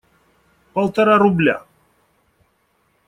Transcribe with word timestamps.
Полтора 0.73 1.19
рубля! 1.19 1.57